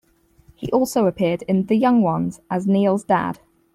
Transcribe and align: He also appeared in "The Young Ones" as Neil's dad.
He 0.55 0.71
also 0.71 1.05
appeared 1.05 1.43
in 1.43 1.67
"The 1.67 1.75
Young 1.75 2.01
Ones" 2.01 2.41
as 2.49 2.65
Neil's 2.65 3.03
dad. 3.03 3.39